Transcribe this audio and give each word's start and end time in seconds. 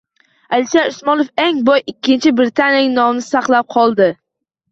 Alisher 0.57 0.87
Usmonov 0.93 1.29
eng 1.43 1.59
boy 1.67 1.75
ikkinchi 1.93 2.33
britaniyalik 2.39 2.95
nomini 2.97 3.27
saqlab 3.29 3.69
qoldi 3.77 4.09